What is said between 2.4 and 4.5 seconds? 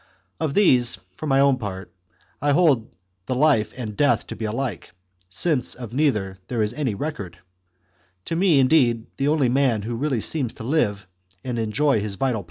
I hold the life and death to be